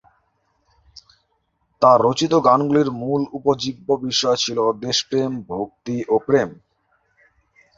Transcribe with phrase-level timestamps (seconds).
[1.81, 6.49] তার রচিত গানগুলির মূল উপজীব্য বিষয় ছিল দেশপ্রেম, ভক্তি ও প্রেম।